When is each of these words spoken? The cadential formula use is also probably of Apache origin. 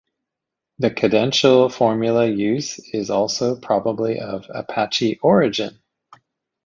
The 0.79 0.89
cadential 0.89 1.71
formula 1.71 2.25
use 2.25 2.79
is 2.79 3.11
also 3.11 3.55
probably 3.55 4.17
of 4.19 4.45
Apache 4.49 5.19
origin. 5.21 5.77